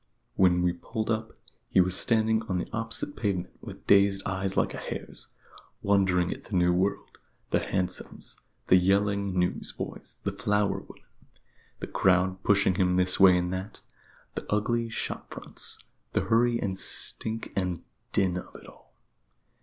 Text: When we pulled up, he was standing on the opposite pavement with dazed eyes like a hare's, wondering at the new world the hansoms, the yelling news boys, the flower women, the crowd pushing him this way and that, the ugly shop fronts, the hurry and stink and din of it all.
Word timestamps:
When 0.35 0.63
we 0.63 0.73
pulled 0.73 1.11
up, 1.11 1.33
he 1.69 1.79
was 1.79 1.95
standing 1.95 2.41
on 2.49 2.57
the 2.57 2.67
opposite 2.73 3.15
pavement 3.15 3.55
with 3.61 3.85
dazed 3.85 4.23
eyes 4.25 4.57
like 4.57 4.73
a 4.73 4.77
hare's, 4.79 5.27
wondering 5.83 6.33
at 6.33 6.45
the 6.45 6.55
new 6.55 6.73
world 6.73 7.19
the 7.51 7.59
hansoms, 7.63 8.35
the 8.65 8.77
yelling 8.77 9.37
news 9.37 9.71
boys, 9.71 10.17
the 10.23 10.31
flower 10.31 10.79
women, 10.79 11.05
the 11.81 11.85
crowd 11.85 12.41
pushing 12.41 12.73
him 12.73 12.95
this 12.95 13.19
way 13.19 13.37
and 13.37 13.53
that, 13.53 13.81
the 14.33 14.51
ugly 14.51 14.89
shop 14.89 15.31
fronts, 15.31 15.77
the 16.13 16.21
hurry 16.21 16.57
and 16.57 16.79
stink 16.79 17.51
and 17.55 17.83
din 18.11 18.37
of 18.37 18.55
it 18.55 18.65
all. 18.65 18.95